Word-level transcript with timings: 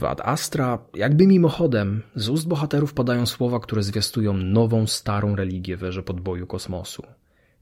W 0.00 0.04
Ad 0.04 0.20
Astra, 0.24 0.78
jakby 0.94 1.26
mimochodem, 1.26 2.02
z 2.14 2.28
ust 2.28 2.48
bohaterów 2.48 2.94
padają 2.94 3.26
słowa, 3.26 3.60
które 3.60 3.82
zwiastują 3.82 4.36
nową, 4.36 4.86
starą 4.86 5.36
religię 5.36 5.76
w 5.76 6.02
podboju 6.02 6.46
kosmosu. 6.46 7.02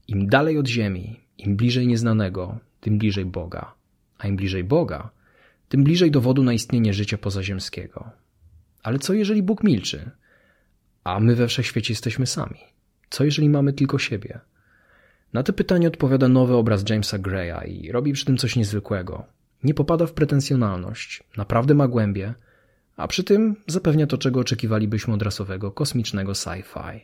Im 0.07 0.27
dalej 0.27 0.57
od 0.57 0.67
Ziemi, 0.67 1.19
im 1.37 1.55
bliżej 1.55 1.87
nieznanego, 1.87 2.59
tym 2.79 2.97
bliżej 2.97 3.25
Boga. 3.25 3.73
A 4.17 4.27
im 4.27 4.35
bliżej 4.35 4.63
Boga, 4.63 5.09
tym 5.69 5.83
bliżej 5.83 6.11
dowodu 6.11 6.43
na 6.43 6.53
istnienie 6.53 6.93
życia 6.93 7.17
pozaziemskiego. 7.17 8.09
Ale 8.83 8.99
co 8.99 9.13
jeżeli 9.13 9.43
Bóg 9.43 9.63
milczy? 9.63 10.11
A 11.03 11.19
my 11.19 11.35
we 11.35 11.47
wszechświecie 11.47 11.93
jesteśmy 11.93 12.25
sami. 12.25 12.59
Co 13.09 13.23
jeżeli 13.23 13.49
mamy 13.49 13.73
tylko 13.73 13.99
siebie? 13.99 14.39
Na 15.33 15.43
to 15.43 15.53
pytanie 15.53 15.87
odpowiada 15.87 16.27
nowy 16.27 16.55
obraz 16.55 16.89
Jamesa 16.89 17.17
Greya 17.17 17.67
i 17.67 17.91
robi 17.91 18.13
przy 18.13 18.25
tym 18.25 18.37
coś 18.37 18.55
niezwykłego. 18.55 19.38
Nie 19.63 19.73
popada 19.73 20.05
w 20.05 20.13
pretensjonalność, 20.13 21.23
naprawdę 21.37 21.73
ma 21.73 21.87
głębie, 21.87 22.33
a 22.97 23.07
przy 23.07 23.23
tym 23.23 23.55
zapewnia 23.67 24.07
to, 24.07 24.17
czego 24.17 24.39
oczekiwalibyśmy 24.39 25.13
od 25.13 25.21
rasowego, 25.21 25.71
kosmicznego 25.71 26.31
sci-fi. 26.31 26.99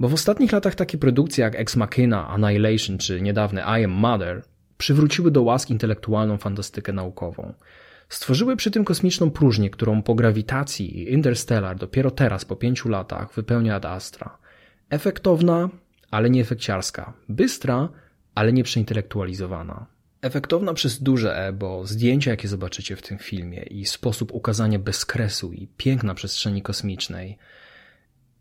Bo 0.00 0.08
w 0.08 0.14
ostatnich 0.14 0.52
latach 0.52 0.74
takie 0.74 0.98
produkcje 0.98 1.44
jak 1.44 1.54
Ex 1.54 1.76
Machina, 1.76 2.28
Annihilation 2.28 2.98
czy 2.98 3.20
niedawne 3.20 3.60
I 3.80 3.84
Am 3.84 3.90
Mother 3.90 4.42
przywróciły 4.78 5.30
do 5.30 5.42
łask 5.42 5.70
intelektualną 5.70 6.38
fantastykę 6.38 6.92
naukową. 6.92 7.54
Stworzyły 8.08 8.56
przy 8.56 8.70
tym 8.70 8.84
kosmiczną 8.84 9.30
próżnię, 9.30 9.70
którą 9.70 10.02
po 10.02 10.14
grawitacji 10.14 10.98
i 10.98 11.12
Interstellar 11.12 11.76
dopiero 11.76 12.10
teraz, 12.10 12.44
po 12.44 12.56
pięciu 12.56 12.88
latach, 12.88 13.34
wypełnia 13.34 13.74
Ad 13.74 13.86
Astra. 13.86 14.38
Efektowna, 14.90 15.68
ale 16.10 16.30
nie 16.30 16.40
efekciarska. 16.40 17.12
Bystra, 17.28 17.88
ale 18.34 18.52
nie 18.52 18.64
przeintelektualizowana. 18.64 19.93
Efektowna 20.24 20.74
przez 20.74 21.02
duże 21.02 21.36
E, 21.36 21.52
bo 21.52 21.86
zdjęcia, 21.86 22.30
jakie 22.30 22.48
zobaczycie 22.48 22.96
w 22.96 23.02
tym 23.02 23.18
filmie 23.18 23.62
i 23.62 23.86
sposób 23.86 24.32
ukazania 24.32 24.78
bezkresu 24.78 25.52
i 25.52 25.68
piękna 25.76 26.14
przestrzeni 26.14 26.62
kosmicznej 26.62 27.38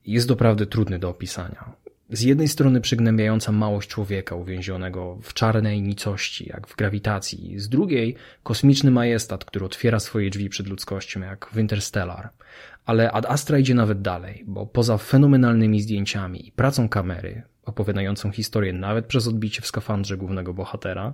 jest 0.06 0.28
doprawdy 0.28 0.66
trudny 0.66 1.00
do 1.00 1.10
opisania. 1.10 1.74
Z 2.10 2.22
jednej 2.22 2.48
strony 2.48 2.82
przygnębiająca 2.82 3.52
małość 3.52 3.90
człowieka 3.90 4.36
uwięzionego 4.36 5.18
w 5.22 5.34
czarnej 5.34 5.82
nicości, 5.82 6.50
jak 6.50 6.68
w 6.68 6.76
grawitacji, 6.76 7.60
z 7.60 7.70
drugiej 7.70 8.16
kosmiczny 8.44 8.92
majestat, 8.92 9.46
który 9.46 9.66
otwiera 9.66 10.00
swoje 10.00 10.30
drzwi 10.30 10.50
przed 10.50 10.68
ludzkością, 10.68 11.22
jak 11.22 11.50
w 11.54 11.58
Interstellar. 11.58 12.30
Ale 12.86 13.12
Ad 13.12 13.26
Astra 13.26 13.58
idzie 13.58 13.76
nawet 13.76 14.02
dalej, 14.02 14.44
bo 14.48 14.66
poza 14.66 14.98
fenomenalnymi 14.98 15.82
zdjęciami 15.82 16.48
i 16.48 16.52
pracą 16.52 16.90
kamery, 16.90 17.44
opowiadającą 17.66 18.32
historię 18.32 18.74
nawet 18.74 19.06
przez 19.06 19.28
odbicie 19.28 19.62
w 19.62 19.68
skafandrze 19.68 20.18
głównego 20.18 20.54
bohatera, 20.54 21.14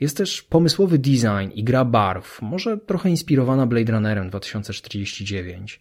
jest 0.00 0.16
też 0.16 0.42
pomysłowy 0.42 0.98
design 0.98 1.50
i 1.54 1.64
gra 1.64 1.84
barw, 1.84 2.42
może 2.42 2.78
trochę 2.78 3.10
inspirowana 3.10 3.66
Blade 3.66 3.92
Runnerem 3.92 4.30
2049. 4.30 5.80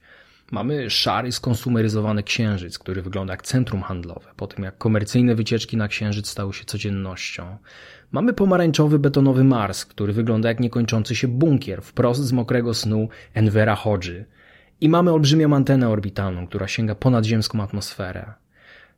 Mamy 0.51 0.89
szary, 0.89 1.31
skonsumeryzowany 1.31 2.23
księżyc, 2.23 2.79
który 2.79 3.01
wygląda 3.01 3.33
jak 3.33 3.41
centrum 3.41 3.81
handlowe, 3.81 4.31
po 4.35 4.47
tym 4.47 4.65
jak 4.65 4.77
komercyjne 4.77 5.35
wycieczki 5.35 5.77
na 5.77 5.87
księżyc 5.87 6.27
stały 6.27 6.53
się 6.53 6.65
codziennością. 6.65 7.57
Mamy 8.11 8.33
pomarańczowy, 8.33 8.99
betonowy 8.99 9.43
Mars, 9.43 9.85
który 9.85 10.13
wygląda 10.13 10.49
jak 10.49 10.59
niekończący 10.59 11.15
się 11.15 11.27
bunkier, 11.27 11.81
wprost 11.81 12.23
z 12.23 12.31
mokrego 12.31 12.73
snu 12.73 13.09
Envera 13.33 13.75
Hodży. 13.75 14.25
I 14.81 14.89
mamy 14.89 15.11
olbrzymią 15.11 15.55
antenę 15.55 15.89
orbitalną, 15.89 16.47
która 16.47 16.67
sięga 16.67 16.95
ponad 16.95 17.25
ziemską 17.25 17.63
atmosferę. 17.63 18.33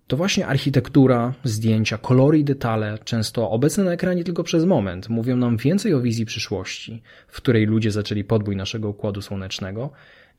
To 0.09 0.17
właśnie 0.17 0.47
architektura, 0.47 1.33
zdjęcia, 1.43 1.97
kolory 1.97 2.39
i 2.39 2.43
detale, 2.43 2.97
często 3.03 3.51
obecne 3.51 3.83
na 3.83 3.91
ekranie 3.91 4.23
tylko 4.23 4.43
przez 4.43 4.65
moment, 4.65 5.09
mówią 5.09 5.35
nam 5.35 5.57
więcej 5.57 5.93
o 5.93 6.01
wizji 6.01 6.25
przyszłości, 6.25 7.01
w 7.27 7.37
której 7.37 7.65
ludzie 7.65 7.91
zaczęli 7.91 8.23
podbój 8.23 8.55
naszego 8.55 8.89
układu 8.89 9.21
słonecznego, 9.21 9.91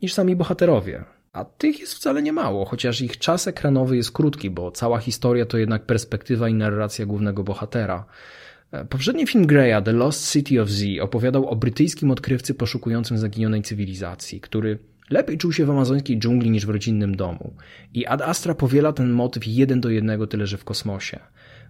niż 0.02 0.12
sami 0.12 0.36
bohaterowie. 0.36 1.04
A 1.32 1.44
tych 1.44 1.80
jest 1.80 1.94
wcale 1.94 2.22
nie 2.22 2.32
mało, 2.32 2.64
chociaż 2.64 3.00
ich 3.00 3.18
czas 3.18 3.46
ekranowy 3.46 3.96
jest 3.96 4.12
krótki, 4.12 4.50
bo 4.50 4.70
cała 4.70 4.98
historia 4.98 5.46
to 5.46 5.58
jednak 5.58 5.86
perspektywa 5.86 6.48
i 6.48 6.54
narracja 6.54 7.06
głównego 7.06 7.44
bohatera. 7.44 8.04
Poprzedni 8.88 9.26
film 9.26 9.47
Greya, 9.47 9.82
The 9.84 9.92
Lost 9.92 10.32
City 10.32 10.62
of 10.62 10.69
Z, 10.69 10.84
opowiadał 11.00 11.48
o 11.48 11.56
brytyjskim 11.56 12.10
odkrywcy 12.10 12.54
poszukującym 12.54 13.19
zaginionej 13.19 13.62
cywilizacji, 13.62 14.41
który 14.41 14.78
lepiej 15.10 15.38
czuł 15.38 15.53
się 15.53 15.66
w 15.66 15.71
amazońskiej 15.71 16.19
dżungli 16.19 16.50
niż 16.50 16.66
w 16.66 16.71
rodzinnym 16.71 17.16
domu. 17.16 17.54
I 17.94 18.06
Ad 18.06 18.22
Astra 18.22 18.54
powiela 18.54 18.93
ten 18.93 19.10
motyw 19.10 19.47
jeden 19.47 19.81
do 19.81 19.91
jednego 19.91 20.26
tyle, 20.26 20.47
że 20.47 20.56
w 20.56 20.65
kosmosie. 20.65 21.19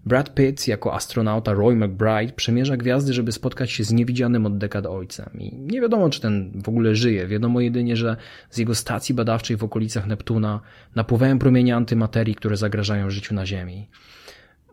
Brad 0.06 0.34
Pitt 0.34 0.68
jako 0.68 0.94
astronauta 0.94 1.52
Roy 1.52 1.76
McBride 1.76 2.32
przemierza 2.32 2.76
gwiazdy, 2.76 3.12
żeby 3.12 3.32
spotkać 3.32 3.70
się 3.70 3.84
z 3.84 3.92
niewidzianym 3.92 4.46
od 4.46 4.58
dekad 4.58 4.86
ojcem. 4.86 5.30
I 5.38 5.56
nie 5.56 5.80
wiadomo, 5.80 6.10
czy 6.10 6.20
ten 6.20 6.62
w 6.64 6.68
ogóle 6.68 6.94
żyje. 6.94 7.26
Wiadomo 7.26 7.60
jedynie, 7.60 7.96
że 7.96 8.16
z 8.50 8.58
jego 8.58 8.74
stacji 8.74 9.14
badawczej 9.14 9.56
w 9.56 9.64
okolicach 9.64 10.06
Neptuna 10.06 10.60
napływają 10.94 11.38
promienie 11.38 11.76
antymaterii, 11.76 12.34
które 12.34 12.56
zagrażają 12.56 13.10
życiu 13.10 13.34
na 13.34 13.46
Ziemi. 13.46 13.88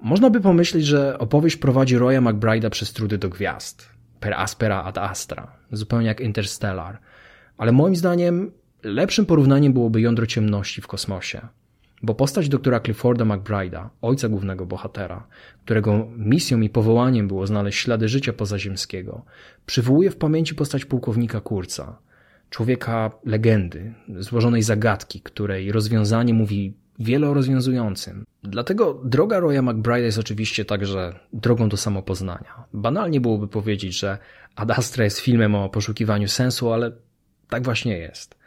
Można 0.01 0.29
by 0.29 0.41
pomyśleć, 0.41 0.85
że 0.85 1.19
opowieść 1.19 1.57
prowadzi 1.57 1.97
Roya 1.97 2.21
McBride'a 2.21 2.69
przez 2.69 2.93
trudy 2.93 3.17
do 3.17 3.29
gwiazd. 3.29 3.89
Per 4.19 4.33
aspera 4.33 4.83
ad 4.83 4.97
astra. 4.97 5.51
Zupełnie 5.71 6.07
jak 6.07 6.21
Interstellar. 6.21 6.99
Ale 7.57 7.71
moim 7.71 7.95
zdaniem 7.95 8.51
lepszym 8.83 9.25
porównaniem 9.25 9.73
byłoby 9.73 10.01
jądro 10.01 10.25
ciemności 10.25 10.81
w 10.81 10.87
kosmosie. 10.87 11.47
Bo 12.03 12.15
postać 12.15 12.49
doktora 12.49 12.79
Clifforda 12.79 13.25
McBride'a, 13.25 13.89
ojca 14.01 14.29
głównego 14.29 14.65
bohatera, 14.65 15.27
którego 15.65 16.07
misją 16.17 16.61
i 16.61 16.69
powołaniem 16.69 17.27
było 17.27 17.47
znaleźć 17.47 17.79
ślady 17.79 18.07
życia 18.07 18.33
pozaziemskiego, 18.33 19.25
przywołuje 19.65 20.11
w 20.11 20.15
pamięci 20.15 20.55
postać 20.55 20.85
pułkownika 20.85 21.41
Kurca, 21.41 21.97
człowieka 22.49 23.11
legendy, 23.25 23.93
złożonej 24.19 24.63
zagadki, 24.63 25.21
której 25.21 25.71
rozwiązanie 25.71 26.33
mówi 26.33 26.73
wiele 26.99 27.29
o 27.29 27.33
rozwiązującym. 27.33 28.25
Dlatego 28.43 29.01
droga 29.05 29.39
Roya 29.39 29.61
McBride'a 29.61 30.03
jest 30.03 30.17
oczywiście 30.17 30.65
także 30.65 31.19
drogą 31.33 31.69
do 31.69 31.77
samopoznania. 31.77 32.63
Banalnie 32.73 33.21
byłoby 33.21 33.47
powiedzieć, 33.47 33.99
że 33.99 34.17
Ad 34.55 34.71
Astra 34.71 35.03
jest 35.03 35.19
filmem 35.19 35.55
o 35.55 35.69
poszukiwaniu 35.69 36.27
sensu, 36.27 36.71
ale 36.73 36.91
tak 37.49 37.63
właśnie 37.63 37.97
jest. 37.97 38.37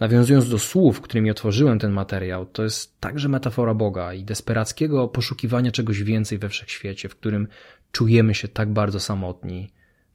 Nawiązując 0.00 0.48
do 0.48 0.58
słów, 0.58 1.00
którymi 1.00 1.30
otworzyłem 1.30 1.78
ten 1.78 1.92
materiał, 1.92 2.46
to 2.46 2.62
jest 2.62 3.00
także 3.00 3.28
metafora 3.28 3.74
Boga 3.74 4.14
i 4.14 4.24
desperackiego 4.24 5.08
poszukiwania 5.08 5.70
czegoś 5.70 6.02
więcej 6.02 6.38
we 6.38 6.48
wszechświecie, 6.48 7.08
w 7.08 7.16
którym 7.16 7.48
czujemy 7.92 8.34
się 8.34 8.48
tak 8.48 8.72
bardzo 8.72 9.00
samotni, 9.00 9.70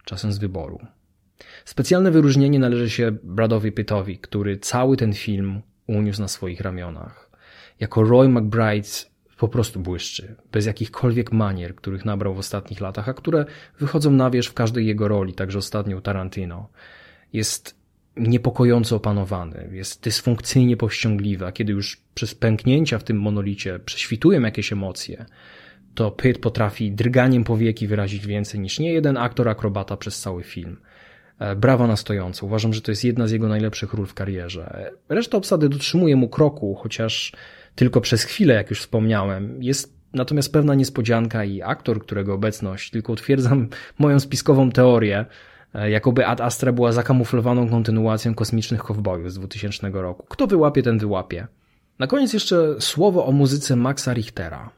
czasem 0.06 0.34
z 0.34 0.38
wyboru. 0.38 0.80
Specjalne 1.66 2.12
wyróżnienie 2.12 2.60
należy 2.60 2.90
się 2.90 3.12
Bradowi 3.24 3.72
Pittowi, 3.72 4.20
który 4.20 4.58
cały 4.58 4.98
ten 4.98 5.14
film 5.14 5.62
uniósł 5.88 6.22
na 6.22 6.28
swoich 6.28 6.62
ramionach. 6.62 7.30
Jako 7.80 8.04
Roy 8.04 8.30
McBride 8.30 8.88
po 9.38 9.48
prostu 9.48 9.80
błyszczy, 9.80 10.36
bez 10.52 10.66
jakichkolwiek 10.66 11.32
manier, 11.32 11.76
których 11.76 12.06
nabrał 12.06 12.36
w 12.36 12.40
ostatnich 12.40 12.82
latach, 12.82 13.10
a 13.10 13.14
które 13.14 13.46
wychodzą 13.80 14.12
na 14.12 14.30
wierzch 14.30 14.52
w 14.52 14.54
każdej 14.54 14.88
jego 14.88 15.08
roli, 15.08 15.34
także 15.34 15.60
ostatnio 15.60 16.02
Tarantino. 16.02 16.70
Jest 17.34 17.83
niepokojąco 18.18 18.96
opanowany, 18.96 19.70
jest 19.72 20.04
dysfunkcyjnie 20.04 20.78
powściągliwy, 20.78 21.46
a 21.46 21.52
kiedy 21.52 21.74
już 21.74 22.02
przez 22.14 22.36
pęknięcia 22.36 23.00
w 23.00 23.04
tym 23.04 23.22
monolicie 23.22 23.80
prześwitują 23.80 24.42
jakieś 24.42 24.74
emocje, 24.74 25.26
to 25.96 26.12
Pitt 26.12 26.38
potrafi 26.38 26.92
drganiem 26.92 27.44
powieki 27.44 27.88
wyrazić 27.88 28.28
więcej 28.28 28.60
niż 28.60 28.80
nie 28.80 28.94
jeden 28.94 29.18
aktor 29.18 29.50
akrobata 29.50 29.98
przez 29.98 30.20
cały 30.20 30.44
film. 30.44 30.78
E, 31.40 31.56
brawa 31.56 31.88
na 31.88 31.96
stojąco. 31.96 32.46
Uważam, 32.46 32.74
że 32.74 32.82
to 32.82 32.92
jest 32.92 33.04
jedna 33.04 33.28
z 33.28 33.32
jego 33.32 33.48
najlepszych 33.48 33.94
ról 33.94 34.06
w 34.06 34.14
karierze. 34.14 34.92
Reszta 35.10 35.38
obsady 35.38 35.70
dotrzymuje 35.70 36.16
mu 36.16 36.30
kroku, 36.30 36.76
chociaż 36.76 37.34
tylko 37.76 38.02
przez 38.02 38.24
chwilę, 38.24 38.54
jak 38.54 38.70
już 38.70 38.80
wspomniałem. 38.80 39.64
Jest 39.64 39.94
natomiast 40.14 40.54
pewna 40.54 40.76
niespodzianka 40.76 41.46
i 41.46 41.62
aktor, 41.62 42.02
którego 42.02 42.34
obecność 42.34 42.92
tylko 42.92 43.14
utwierdzam 43.14 43.68
moją 44.00 44.20
spiskową 44.20 44.72
teorię, 44.72 45.26
jakoby 45.74 46.26
Ad 46.26 46.42
Astra 46.42 46.72
była 46.72 46.92
zakamuflowaną 46.92 47.70
kontynuacją 47.70 48.36
kosmicznych 48.36 48.84
kowbojów 48.84 49.32
z 49.32 49.36
2000 49.36 49.90
roku. 49.90 50.26
Kto 50.30 50.48
wyłapie, 50.48 50.84
ten 50.84 50.98
wyłapie. 50.98 51.48
Na 52.00 52.08
koniec 52.08 52.34
jeszcze 52.34 52.82
słowo 52.82 53.26
o 53.26 53.32
muzyce 53.32 53.76
Maxa 53.76 54.14
Richtera. 54.14 54.70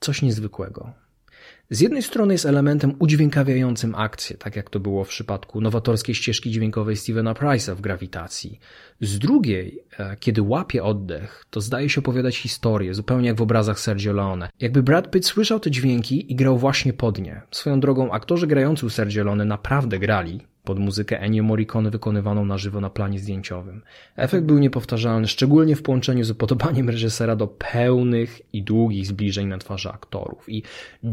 Coś 0.00 0.22
niezwykłego. 0.22 0.92
Z 1.70 1.80
jednej 1.80 2.02
strony 2.02 2.34
jest 2.34 2.46
elementem 2.46 2.94
udźwiękawiającym 2.98 3.94
akcję, 3.94 4.36
tak 4.36 4.56
jak 4.56 4.70
to 4.70 4.80
było 4.80 5.04
w 5.04 5.08
przypadku 5.08 5.60
nowatorskiej 5.60 6.14
ścieżki 6.14 6.50
dźwiękowej 6.50 6.96
Stevena 6.96 7.34
Price'a 7.34 7.74
w 7.74 7.80
Grawitacji. 7.80 8.60
Z 9.00 9.18
drugiej, 9.18 9.84
e, 9.98 10.16
kiedy 10.16 10.42
łapie 10.42 10.84
oddech, 10.84 11.44
to 11.50 11.60
zdaje 11.60 11.88
się 11.88 12.00
opowiadać 12.00 12.36
historię, 12.36 12.94
zupełnie 12.94 13.28
jak 13.28 13.36
w 13.36 13.42
obrazach 13.42 13.80
Sergio 13.80 14.12
Leone. 14.12 14.50
Jakby 14.60 14.82
Brad 14.82 15.10
Pitt 15.10 15.26
słyszał 15.26 15.60
te 15.60 15.70
dźwięki 15.70 16.32
i 16.32 16.34
grał 16.34 16.58
właśnie 16.58 16.92
pod 16.92 17.18
nie. 17.18 17.42
Swoją 17.50 17.80
drogą, 17.80 18.12
aktorzy 18.12 18.46
grający 18.46 18.86
u 18.86 18.90
Sergio 18.90 19.24
Leone 19.24 19.44
naprawdę 19.44 19.98
grali, 19.98 20.40
pod 20.64 20.78
muzykę 20.78 21.20
Ennio 21.20 21.42
Morricone 21.42 21.90
wykonywaną 21.90 22.44
na 22.44 22.58
żywo 22.58 22.80
na 22.80 22.90
planie 22.90 23.18
zdjęciowym. 23.18 23.82
Efekt 24.16 24.44
był 24.44 24.58
niepowtarzalny, 24.58 25.28
szczególnie 25.28 25.76
w 25.76 25.82
połączeniu 25.82 26.24
z 26.24 26.30
upodobaniem 26.30 26.90
reżysera 26.90 27.36
do 27.36 27.46
pełnych 27.46 28.54
i 28.54 28.62
długich 28.62 29.06
zbliżeń 29.06 29.46
na 29.46 29.58
twarzy 29.58 29.88
aktorów. 29.88 30.48
I 30.48 30.62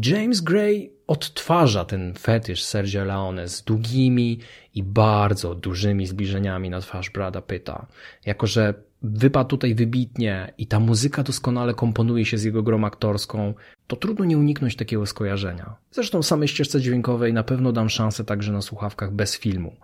James 0.06 0.40
Gray 0.40 0.92
odtwarza 1.06 1.84
ten 1.84 2.14
fetysz 2.14 2.62
Sergio 2.62 3.04
Leone 3.04 3.48
z 3.48 3.62
długimi 3.62 4.38
i 4.74 4.82
bardzo 4.82 5.54
dużymi 5.54 6.06
zbliżeniami 6.06 6.70
na 6.70 6.80
twarz 6.80 7.10
Brada 7.10 7.42
Pitta. 7.42 7.86
Jako, 8.26 8.46
że 8.46 8.74
wypadł 9.02 9.50
tutaj 9.50 9.74
wybitnie 9.74 10.54
i 10.58 10.66
ta 10.66 10.80
muzyka 10.80 11.22
doskonale 11.22 11.74
komponuje 11.74 12.24
się 12.24 12.38
z 12.38 12.44
jego 12.44 12.62
grą 12.62 12.84
aktorską, 12.84 13.54
to 13.90 13.96
trudno 13.96 14.24
nie 14.24 14.38
uniknąć 14.38 14.76
takiego 14.76 15.06
skojarzenia. 15.06 15.76
Zresztą 15.90 16.22
samej 16.22 16.48
ścieżce 16.48 16.80
dźwiękowej 16.80 17.32
na 17.32 17.42
pewno 17.42 17.72
dam 17.72 17.90
szansę 17.90 18.24
także 18.24 18.52
na 18.52 18.62
słuchawkach 18.62 19.12
bez 19.12 19.36
filmu. 19.36 19.76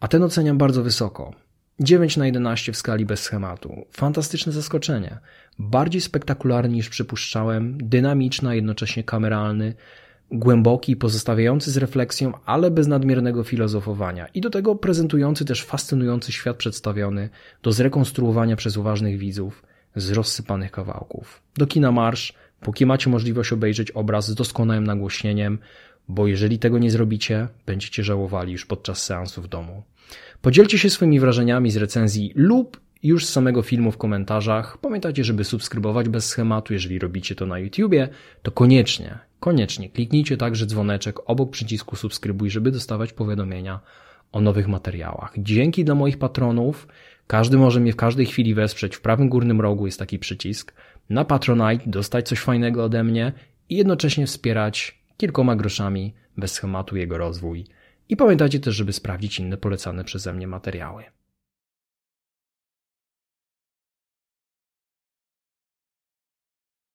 A 0.00 0.08
ten 0.08 0.22
oceniam 0.22 0.58
bardzo 0.58 0.82
wysoko. 0.82 1.32
9 1.80 2.16
na 2.16 2.26
11 2.26 2.72
w 2.72 2.76
skali 2.76 3.06
bez 3.06 3.20
schematu. 3.20 3.86
Fantastyczne 3.90 4.52
zaskoczenie. 4.52 5.18
Bardziej 5.58 6.00
spektakularny 6.00 6.74
niż 6.74 6.88
przypuszczałem, 6.88 7.78
dynamiczny, 7.88 8.48
a 8.48 8.54
jednocześnie 8.54 9.04
kameralny, 9.04 9.74
głęboki, 10.30 10.96
pozostawiający 10.96 11.70
z 11.70 11.76
refleksją, 11.76 12.32
ale 12.44 12.70
bez 12.70 12.86
nadmiernego 12.86 13.44
filozofowania 13.44 14.26
i 14.26 14.40
do 14.40 14.50
tego 14.50 14.74
prezentujący 14.74 15.44
też 15.44 15.64
fascynujący 15.64 16.32
świat 16.32 16.56
przedstawiony 16.56 17.30
do 17.62 17.72
zrekonstruowania 17.72 18.56
przez 18.56 18.76
uważnych 18.76 19.18
widzów 19.18 19.62
z 19.96 20.10
rozsypanych 20.10 20.70
kawałków. 20.70 21.42
Do 21.56 21.66
kina 21.66 21.92
marsz, 21.92 22.34
póki 22.62 22.86
macie 22.86 23.10
możliwość 23.10 23.52
obejrzeć 23.52 23.90
obraz 23.90 24.28
z 24.28 24.34
doskonałym 24.34 24.84
nagłośnieniem, 24.84 25.58
bo 26.08 26.26
jeżeli 26.26 26.58
tego 26.58 26.78
nie 26.78 26.90
zrobicie, 26.90 27.48
będziecie 27.66 28.04
żałowali 28.04 28.52
już 28.52 28.66
podczas 28.66 29.02
seansu 29.02 29.42
w 29.42 29.48
domu. 29.48 29.82
Podzielcie 30.42 30.78
się 30.78 30.90
swoimi 30.90 31.20
wrażeniami 31.20 31.70
z 31.70 31.76
recenzji 31.76 32.32
lub 32.34 32.80
już 33.02 33.26
z 33.26 33.32
samego 33.32 33.62
filmu 33.62 33.92
w 33.92 33.98
komentarzach. 33.98 34.78
Pamiętajcie, 34.78 35.24
żeby 35.24 35.44
subskrybować 35.44 36.08
bez 36.08 36.26
schematu. 36.26 36.72
Jeżeli 36.72 36.98
robicie 36.98 37.34
to 37.34 37.46
na 37.46 37.58
YouTubie, 37.58 38.08
to 38.42 38.50
koniecznie, 38.50 39.18
koniecznie 39.40 39.90
kliknijcie 39.90 40.36
także 40.36 40.66
dzwoneczek 40.66 41.30
obok 41.30 41.50
przycisku 41.50 41.96
subskrybuj, 41.96 42.50
żeby 42.50 42.70
dostawać 42.70 43.12
powiadomienia 43.12 43.80
o 44.32 44.40
nowych 44.40 44.68
materiałach. 44.68 45.34
Dzięki 45.38 45.84
dla 45.84 45.94
moich 45.94 46.18
patronów. 46.18 46.88
Każdy 47.26 47.58
może 47.58 47.80
mnie 47.80 47.92
w 47.92 47.96
każdej 47.96 48.26
chwili 48.26 48.54
wesprzeć. 48.54 48.96
W 48.96 49.00
prawym 49.00 49.28
górnym 49.28 49.60
rogu 49.60 49.86
jest 49.86 49.98
taki 49.98 50.18
przycisk. 50.18 50.74
Na 51.10 51.24
Patronite 51.24 51.84
dostać 51.86 52.28
coś 52.28 52.38
fajnego 52.40 52.84
ode 52.84 53.04
mnie 53.04 53.32
i 53.68 53.76
jednocześnie 53.76 54.26
wspierać 54.26 55.02
kilkoma 55.16 55.56
groszami 55.56 56.14
bez 56.36 56.52
schematu 56.52 56.96
jego 56.96 57.18
rozwój. 57.18 57.66
I 58.08 58.16
pamiętajcie 58.16 58.60
też, 58.60 58.74
żeby 58.74 58.92
sprawdzić 58.92 59.38
inne 59.38 59.56
polecane 59.56 60.04
przeze 60.04 60.32
mnie 60.32 60.46
materiały. 60.46 61.04